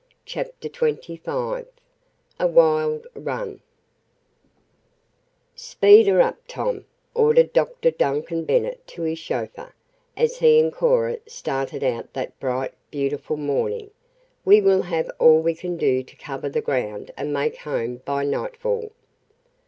CHAPTER 0.25 0.67
XXV 0.67 1.67
A 2.39 2.47
WILD 2.47 3.05
RUN' 3.13 3.61
"Speed 5.53 6.07
her 6.07 6.19
up, 6.19 6.39
Tom," 6.47 6.85
ordered 7.13 7.53
Dr. 7.53 7.91
Duncan 7.91 8.43
Bennet 8.43 8.87
to 8.87 9.03
his 9.03 9.19
chauffeur, 9.19 9.75
as 10.17 10.39
he 10.39 10.59
and 10.59 10.73
Cora 10.73 11.19
started 11.27 11.83
out 11.83 12.13
that 12.13 12.39
bright, 12.39 12.73
beautiful 12.89 13.37
morning. 13.37 13.91
"We 14.43 14.59
will 14.59 14.81
have 14.81 15.11
all 15.19 15.39
we 15.39 15.53
can 15.53 15.77
do 15.77 16.01
to 16.01 16.15
cover 16.15 16.49
the 16.49 16.61
ground 16.61 17.11
and 17.15 17.31
make 17.31 17.57
home 17.57 17.97
by 17.97 18.23
nightfall." 18.25 18.93